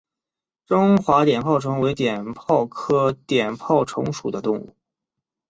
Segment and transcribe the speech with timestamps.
[0.65, 4.75] 中华碘泡虫为碘泡科碘泡虫属的动物。